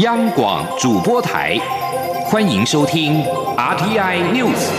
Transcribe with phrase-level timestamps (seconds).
[0.00, 1.58] 央广主播台，
[2.24, 3.22] 欢迎收听
[3.56, 4.70] RTI News。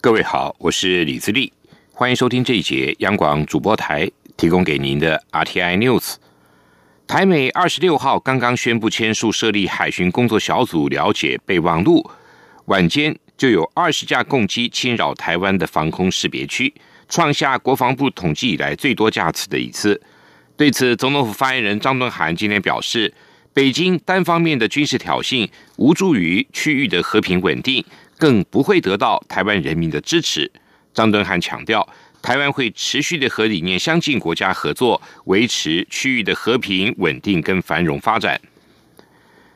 [0.00, 1.52] 各位好，我是李自立，
[1.90, 6.14] 欢迎收听这一节央广主播台提供给您的 RTI News。
[7.08, 12.08] 台美二十六号刚刚宣布签署设立海巡工作小组，了解备忘录。
[12.66, 16.72] 晚间就有二十架共机侵扰台湾的防空识别区，
[17.08, 20.00] 创下国防部统计以来最多架次的一次。
[20.56, 23.12] 对此，总统府发言人张敦涵今天表示，
[23.52, 27.84] 北京单方面的军事挑衅无助于区域的和平稳定，
[28.18, 30.50] 更不会得到台湾人民的支持。
[30.94, 31.88] 张敦涵强调。
[32.22, 38.40] 台湾会持续的和理念相近国家合作，维持区域的和平稳定跟繁荣发展。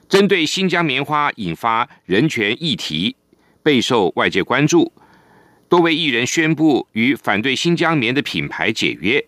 [0.08, 3.16] 针对新疆棉花引发人权议题，
[3.62, 4.92] 备受外界关注。
[5.68, 9.24] 多位艺人宣布与反对新疆棉的品牌解约。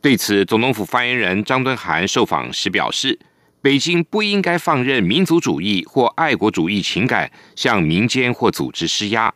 [0.00, 3.18] 对此，总统府发言人张敦涵受访时表示，
[3.60, 9.32] 北京不应该放任民族主义或爱国主义情感向民间或组织施压。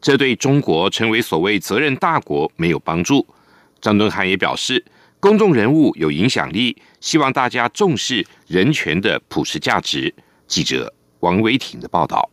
[0.00, 3.26] 这对中国成为所谓责任大国没有帮助。
[3.80, 4.84] 张敦涵也表示，
[5.20, 10.14] 公众人物有影响力，希望大家重视人权的普世价值。
[10.46, 12.30] 记者王维挺的报道。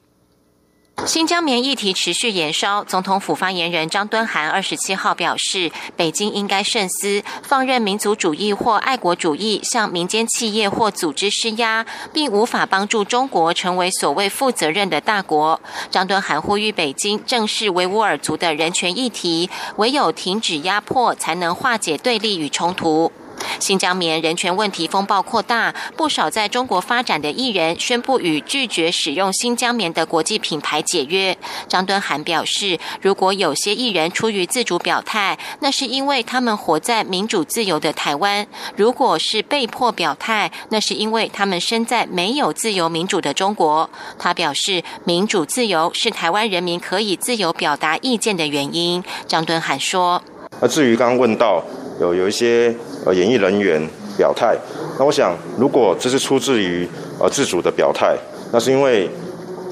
[1.06, 15.60] 新疆棉议题持续延烧，总统府发言人张敦涵二十七号表示，北京应该慎思，放任民族主义或爱国主义向民间企业或组织施压，并无法帮助中国成为所谓负责任的大国。
[15.92, 23.12] 张敦涵呼吁北京正视维吾尔族的人权议题，唯有停止压迫，才能化解对立与冲突。
[23.60, 31.38] 新疆棉人权问题风暴扩大，不少在中国发展的艺人宣布与拒绝使用新疆棉的国际品牌解约。
[31.68, 43.90] 张敦涵表示，如果有些艺人出于自主表态，那是因为他们活在民主自由的台湾；如果是被迫表态，那是因为他们身在没有自由民主的中国。
[44.20, 49.04] 他表示，民主自由是台湾人民可以自由表达意见的原因。
[49.28, 50.22] 张敦涵说
[50.62, 51.64] ：“那至于刚刚问到。”
[52.02, 53.82] 有有一些呃演艺人员
[54.18, 54.56] 表态，
[54.98, 56.88] 那我想，如果这是出自于
[57.20, 58.16] 呃自主的表态，
[58.52, 59.10] 那是因为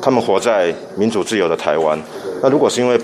[0.01, 1.97] 他们活在民主自由的台湾；
[2.41, 2.99] 那如果是因为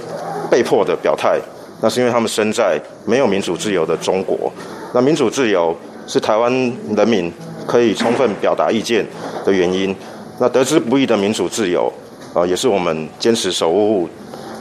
[0.49, 1.39] 被迫的表态，
[1.81, 4.51] 那是因为他们身在没有民主自由的中国。
[4.93, 5.75] 那民主自由
[6.07, 6.51] 是台湾
[6.95, 7.31] 人民
[7.67, 9.05] 可以充分表达意见
[9.45, 9.95] 的原因。
[10.39, 11.91] 那得之不易的民主自由，
[12.33, 14.09] 啊，也是我们坚持守护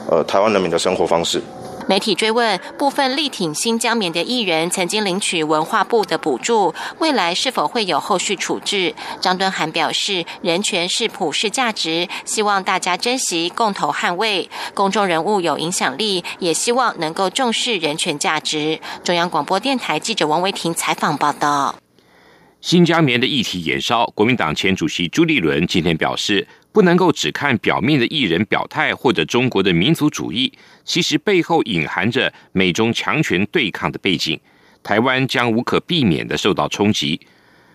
[0.09, 1.41] 呃台湾人民的生活方式。
[1.87, 8.93] 媒体追问部分力挺新疆棉的艺人曾经领取文化部的补助，未来是否会有后续处置？
[9.21, 14.49] 张敦涵表示，人权是普世价值，希望大家珍惜，共同捍卫。
[14.73, 18.81] 公众人物有影响力，也希望能够重视人权价值。
[19.03, 21.75] 中央广播电台记者王维婷采访报道。
[22.59, 26.47] 新疆棉的议题延烧，国民党前主席朱立伦今天表示。
[26.71, 30.51] 不能够只看表面的艺人表态或者中国的民族主义，
[30.83, 34.39] 其实背后隐含着美中强权对抗的背景。
[34.83, 37.19] 台湾将无可避免的受到冲击。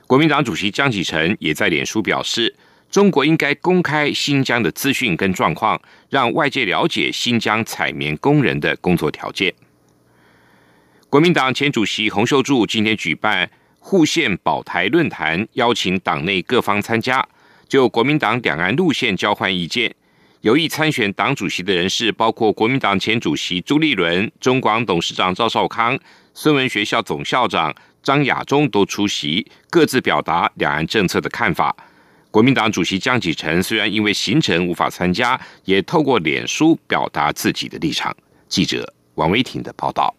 [0.06, 2.54] 国民党主席江启臣也在脸书表示，
[2.91, 9.53] 中国应该公开新疆的资讯跟状况，让外界了解新疆采棉工人的工作条件。
[11.10, 17.26] 国民党前主席洪秀柱今天举办护县保台论坛，邀请党内各方参加。
[17.72, 19.94] 就国民党两岸路线交换意见，
[20.43, 25.99] 有意参选党主席的人士，包括国民党前主席朱立伦、中广董事长赵少康、
[26.34, 31.75] 孙文学校总校长张亚中都出席，各自表达两岸政策的看法。
[32.31, 38.15] 国民党主席江启臣虽然因为行程无法参加，也透过脸书表达自己的立场。
[38.50, 40.15] 记者王维婷的报道。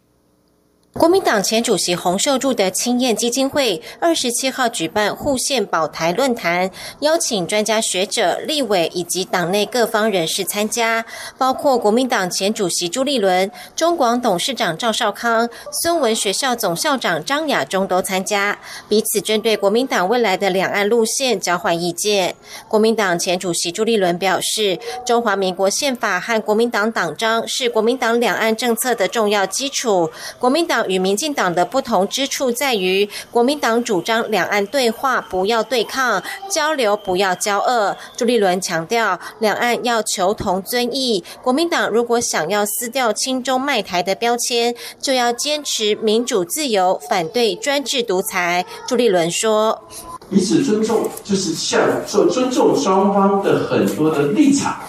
[0.93, 11.03] 国民党前主席洪秀柱的青燕基金会二十七号举办护县保台论坛，邀请专家学者、立委以及党内各方人士参加，
[11.35, 15.49] 包括国民党前主席朱立伦、中广董事长赵少康、
[15.81, 22.35] 孙文学校总校长张亚中都参加，彼此针对国民党未来的两岸路线交换意见。
[22.67, 30.83] 国民党前主席朱立伦表示，中华民国宪法和国民党党章是国民党两岸政策的重要基础，国民党。
[30.88, 37.96] 与民进党的不同之处在于，国民党主张两岸对话不要对抗，交流不要交恶。
[38.16, 41.24] 朱立伦强调，两岸要求同尊异。
[41.41, 48.66] 国民党如果想要撕掉亲中卖台的标签，就要坚持民主自由，反对专制独裁。
[48.88, 49.84] 朱立伦说
[50.30, 54.80] ：“彼此尊重，就是像说尊重双方的很多的立场，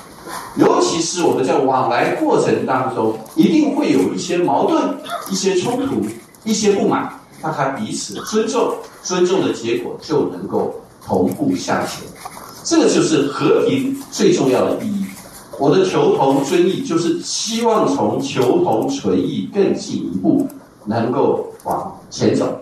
[0.57, 4.95] 尤其是我们在往来过程当中，一定会有一些矛盾、
[5.31, 6.07] 一些冲突、
[6.45, 7.13] 一些不满，
[7.43, 8.73] 大家彼此尊重，
[9.03, 10.75] 尊重的结果就能够
[11.05, 12.05] 同步向前。
[12.63, 15.05] 这个就是和平最重要的意义。
[15.59, 20.47] 我的求同存异，就是希望从求同存异更进一步，
[20.87, 22.59] 能够往前走。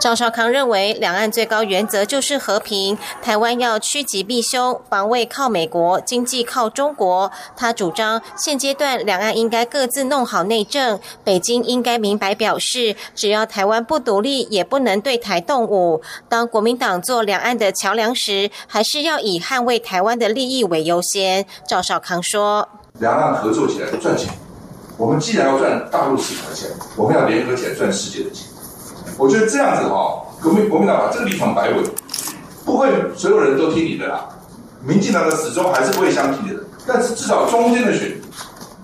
[0.00, 7.32] 赵少康认为，两岸最高原则就是和平，台湾要趋吉避凶，防卫靠美国，经济靠中国。
[7.56, 16.00] 他主张，现阶段两岸应该各自弄好内政，北京应该明白表示，只要台湾不独立，也不能对台动武。
[16.28, 21.44] 当国民党做两岸的桥梁时，还是要以捍卫台湾的利益为优先。
[21.66, 22.68] 赵少康说
[23.00, 24.32] ：“两岸合作起来赚钱，
[24.96, 28.46] 我们既然要赚大陆市场的钱，我们要联合起来赚世界的钱。”
[29.18, 31.84] 我觉得这样子哈，国民国民党把这个立场摆稳，
[32.64, 34.28] 不会所有人都听你的啦。
[34.80, 38.16] 民进党的始终还是不会相信的，但是至少中间的选，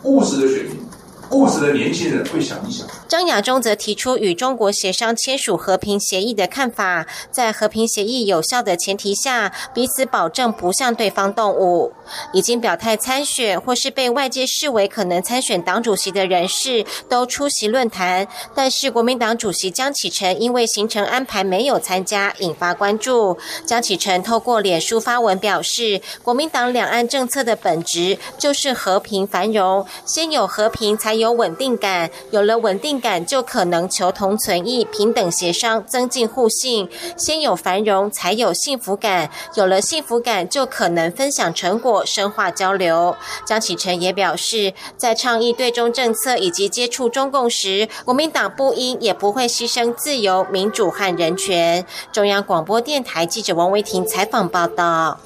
[0.03, 0.84] 务实的选民。
[1.31, 2.87] 务实的年轻人会想一想。
[3.09, 11.93] 张亚中则提出与中国协商签署和平协议的看法，在和平协议有效的前提下，彼此保证不向对方动武。
[12.33, 23.39] 已经表态参选或是被外界视为可能参选党主席的人士都出席论坛，但是国民党主席江启臣因为行程安排没有参加，引发关注。
[23.65, 31.35] 江启臣透过脸书发文表示，国民党两岸政策的本质就是和平繁荣，先有和平才有。
[31.35, 36.89] 稳定感，有了稳定感，就可能求同存异、平等协商、增进互信。
[37.17, 43.17] 先有繁荣，才有幸福感，有了幸福感，就可能分享成果、深化交流。
[43.45, 51.85] 江启臣也表示，在倡议对中政策以及接触中共时，国民党不应也不会牺牲自由、民主和人权。
[52.13, 55.19] 中央广播电台记者王维婷采访报道。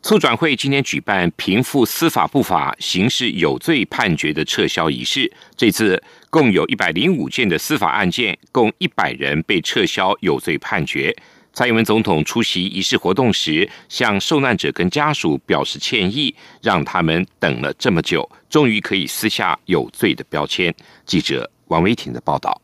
[0.00, 5.30] 促转会今天举办平复司法不法、刑事有罪判决的撤销仪式。
[5.56, 6.00] 这次
[6.30, 11.14] 共有一百零五件的司法案件，共一百人被撤销有罪判决。
[11.52, 20.72] 蔡英文总统出席仪式活动时，向受难者跟家属表示歉意，让他们等了这么久，终于可以撕下有罪的标签。
[21.04, 22.62] 记者王维婷的报道。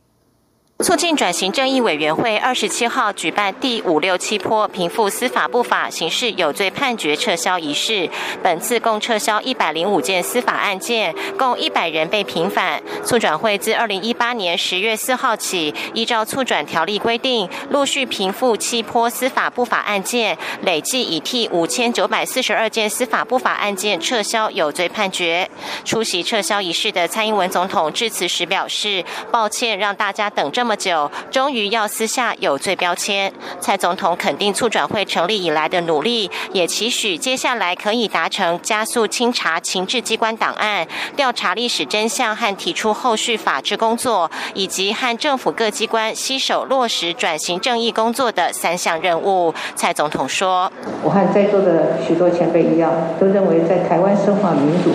[0.85, 8.11] 促进转型正义委员会二十七号举办第五六七波平复司法不法、刑事有罪判决撤销仪式。
[8.43, 12.83] 本次共撤销一百零五件司法案件，共一百人被平反。
[13.03, 25.49] 促转会自二零一八年十月四号起，依照促转条例规定，陆续平复七波司法不法案件，累计已替五千九百四十二件司法不法案件撤销有罪判决。
[25.87, 29.03] 出席撤销仪式的蔡英文总统致辞时表示
[29.33, 33.33] ：“抱歉，让大家等这。”么么久，终于要撕下有罪标签。
[33.61, 40.85] 蔡总统肯定促转会成立以来的努力，也期许接下来可以达成加速清查情治机关档案、
[41.15, 49.55] 调查历史真相和提出后续法制工作，以及和政府各机关携手落实转型正义工作的三项任务。
[49.77, 50.73] 蔡总统说
[51.05, 54.91] ：“我和在座的许多前辈一样，都认为在台湾深化民主、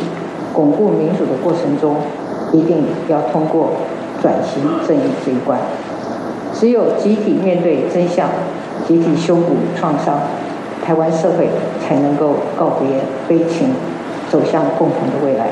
[0.53, 2.01] 巩固民主的过程中，
[2.51, 3.71] 一定要通过。”
[4.21, 5.59] 转型正义这一关，
[6.53, 8.29] 只有集体面对真相，
[8.87, 10.19] 集体修补创伤，
[10.85, 11.49] 台湾社会
[11.85, 13.73] 才能够告别悲情，
[14.29, 15.47] 走向共同的未来。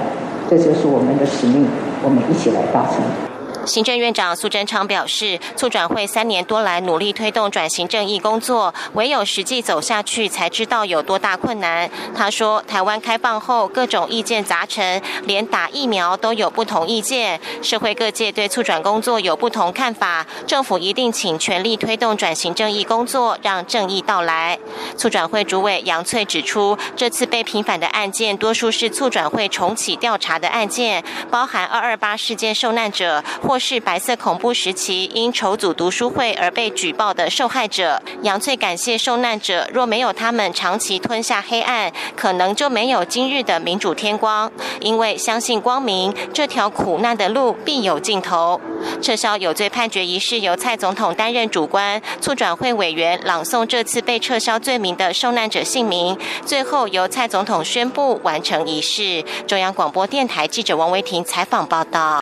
[0.49, 1.65] 这就是我们的使命，
[2.03, 3.26] 我们一起来达成。
[3.67, 11.89] 行政院长苏贞昌表示，促转会三年多来努力推动转型正义工作，唯有实际走下去，才知道有多大困难。
[12.15, 20.25] 他说，台湾开放后，各种意见杂陈，连打疫苗都有不同意见，社会各界对促转工作有不同看法。
[20.47, 24.57] 政府一定请全力推动转型正义工作，让正义到来。
[24.95, 33.56] 促转会主委杨翠指出，这次被平反的案件，多数是促转会重启调查的案件，包含二二八事件受难者或。
[33.57, 44.51] 是白色恐怖时期因筹组读书会而被举报的受害者，杨翠感谢受难者，若没有他们长期吞下黑暗，可能就没有今日的民主天光。
[44.79, 48.59] 因为相信光明，这条苦难的路必有尽头。
[49.01, 59.23] 撤销有罪判决仪式由蔡总统担任主官，促转会委员朗诵这次被撤销罪名的受难者姓名，最后由蔡总统宣布完成仪式。
[59.47, 62.21] 中央广播电台记者王维婷采访报道。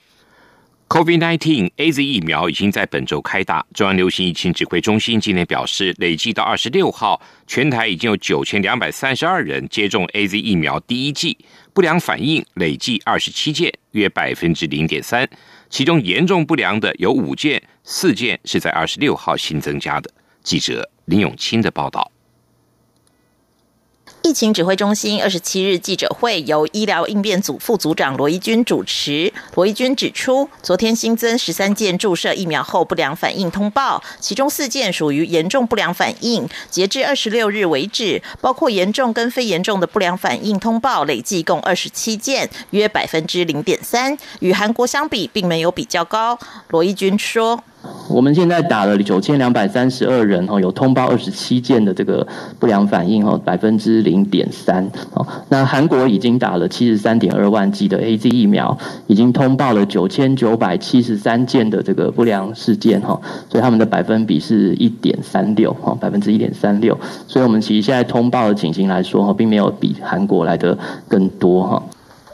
[0.96, 3.66] COVID-19 A Z 疫苗已经在本周开打。
[3.74, 11.38] 中央流行疫情指挥中心今天表示，累计到二十六号，全台已经有九千两百三十二人接种 A Z 疫苗第一剂，
[11.74, 15.30] 不良反应累计二十七件，约百分之零点三。
[15.70, 20.10] 其中严重不良的有五件，四件是在二十六号新增加的。
[20.44, 22.10] 记者林永清的报道。
[24.26, 29.32] 疫情指挥中心二十七日记者会由医疗应变组副组长罗一军主持。
[29.54, 36.50] 罗一军指出，昨天新增十三件注射疫苗后不良反应通报，其中四件属于严重不良反应。
[36.72, 46.40] 截至二十六日为止，包括严重跟非严重的不良反应通报累计共二十七件，约百分之零点三，与韩国相比并没有比较高。
[46.70, 47.64] 罗一军说。
[48.08, 52.26] 我们现在打了九千两百三十二人哦，有通报二十七件的这个
[52.60, 55.26] 不良反应哦，百分之零点三哦。
[55.50, 58.78] 那韩国已经打了七十三点二万剂的 A Z 疫苗，
[59.08, 66.98] 已经通报了九千九百七十三件的这个不良事件哈，所以他们的百分比是一点三六哈，百分之一点三六。
[67.28, 70.78] 所以我们其实现在通报的情形来说哈，并没有比韩国来的
[71.08, 71.84] 更多哈。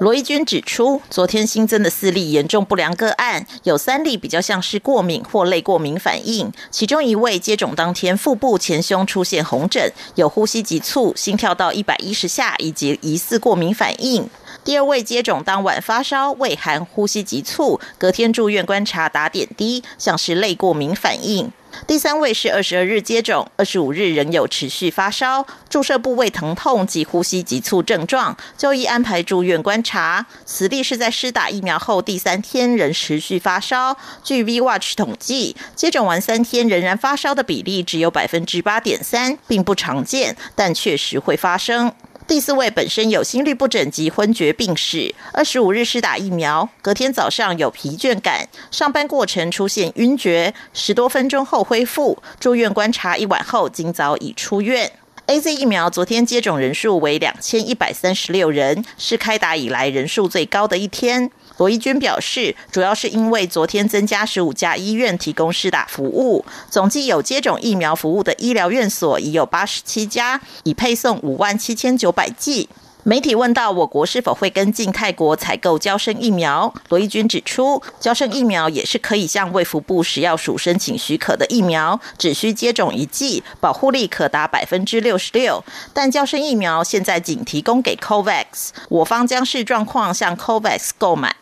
[0.02, 14.28] 罗义军指出，昨天新增的四例严重不良个案，有三例比较像是过敏或类过敏反应，其中一位接种当天腹部前胸出现红疹，有呼吸急促、心跳到一百一十下以及疑似过敏反应。
[14.64, 21.52] 第二位接种当晚发烧、畏寒、呼吸急促，隔天住院观察打点滴，像是类过敏反应。
[21.88, 30.26] 第三位是二十二日接种，二十五日仍有持续发烧、注射部位疼痛及呼吸急促症状，就医安排住院观察。
[30.46, 33.98] 此例是在施打疫苗后第三天仍持续发烧。
[34.22, 41.94] 据 V Watch 统计，接种完三天仍然发烧的比例只有百分之八点三，并不常见，但确实会发生。
[42.32, 54.90] 第四位本身有心律不整及昏厥病史，二十五日施打疫苗，隔天早上有疲倦感，上班过程出现晕厥，十多分钟后恢复，住院观察一晚后，今早已出院。
[55.26, 61.30] A Z 疫苗昨天接种人数为两千一百三十六人，是开打以来人数最高的一天。
[61.58, 72.70] 罗伊军表示，主要是因为昨天增加十五家医院提供施打服务，总计有接种疫苗服务的医疗院所已有八十七家，已配送五万七千九百剂。
[73.04, 85.64] 媒体问到我国是否会跟进泰国采购交生疫苗，罗义军指出，交生疫苗也是可以向卫福部食药署申请许可的疫苗，只需接种一剂，保护力可达百分之六十六。
[85.94, 91.36] 但交生疫苗现在仅提供给 COVAX，我方将视状况向 COVAX 购买。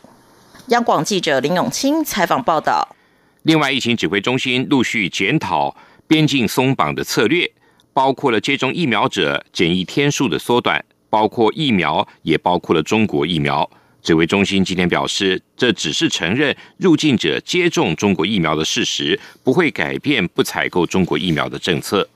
[0.70, 2.96] 央广记者林永清采访报道。
[3.44, 5.76] 另外，疫情指挥中心陆续检讨
[6.08, 7.52] 边境松绑的策略，
[7.92, 10.84] 包括了接种疫苗者检疫天数的缩短。
[11.10, 13.68] 包括疫苗，也包括了中国疫苗。
[14.04, 22.08] 指挥中心今天表示，这只是承认入境者接种中国疫苗的事实，不会改变不采购中国疫苗的政策。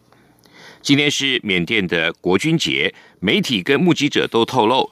[0.83, 4.91] 今天是缅甸的国军节，媒体跟目击者都透露，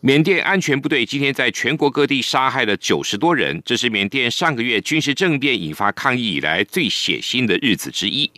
[0.00, 8.30] 缅甸安全部队今天在全国各地杀害了九十多人，这是缅甸上个月军事政变引发抗议以来最血腥的日子之一。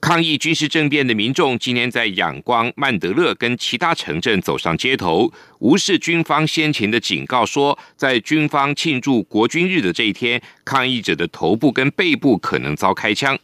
[0.00, 13.38] 抗议军事政变的民众今天在仰光、曼德勒跟其他城镇走上街头，无视军方先前的警告，说在军方庆祝国军日的这一天，抗议者的头部跟背部可能遭开枪。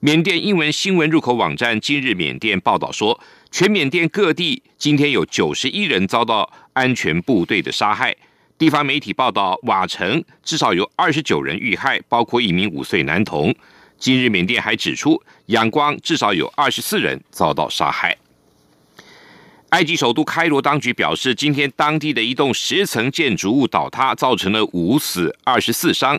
[0.00, 3.18] 缅甸英文新闻入口网站今日缅甸报道说，
[3.50, 8.14] 全缅甸各地今天有九十一人遭到安全部队的杀害。
[8.58, 13.54] 地方媒体报道，瓦城至少有二十九人遇害，包括一名五岁男童。
[13.96, 18.16] 今日缅甸还指出，仰光至少有二十四人遭到杀害。
[19.70, 26.18] 埃及首都开罗当局表示，今天当地的一栋十层建筑物倒塌，造成了五死二十四伤。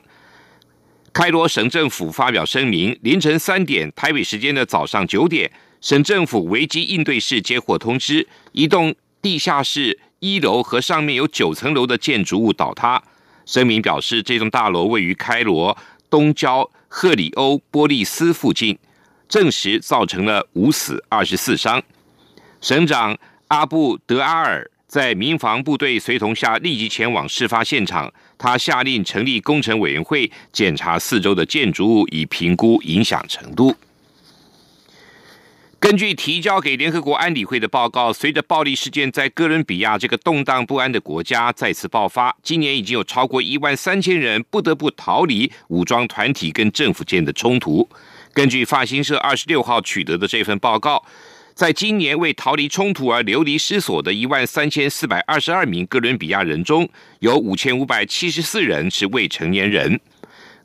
[1.14, 13.02] 开罗省政府发表声明，凌晨三点台北时间的早上九点，省政府危机应对室接获通知，一栋地下室一楼和上面有九层楼的建筑物倒塌。
[13.46, 15.78] 声明表示，这栋大楼位于开罗
[16.10, 16.70] 东郊。
[16.92, 18.76] 赫里欧波利斯附近，
[19.28, 21.84] 证实造成了五死二十四伤。
[22.62, 23.16] 省长
[23.50, 33.76] 阿布德阿尔在民防部队随同下立即前往事发现场，他下令成立工程委员会检查四周的建筑物，以评估影响程度。
[35.80, 47.88] 根据提交给联合国安理会的报告，随着暴力事件在哥伦比亚这个动荡不安的国家再次爆发，今年已经有超过一万三千人不得不逃离武装团体跟政府间的冲突。
[48.34, 51.02] 根据法新社二十六号取得的这份报告，
[51.54, 59.98] 在今年为逃离冲突而流离失所的一万三千四百二十二名哥伦比亚人中，有五千五百七十四人是未成年人。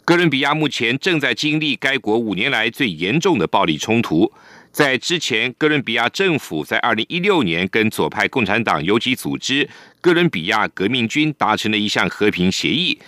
[0.04, 4.30] 哥伦比亚目前正在经历该国五年来最严重的暴力冲突。
[4.74, 9.68] 在之前，哥伦比亚政府在二零一六年跟左派共产党游击组织
[10.00, 12.98] 哥伦比亚革命军达成了一项和平协议，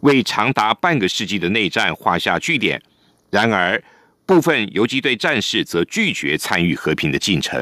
[0.00, 2.80] 为长达半个世纪的内战画下句点。
[3.28, 3.84] 然而，
[4.24, 7.52] 部分游击队战士则拒绝参与和平的进程。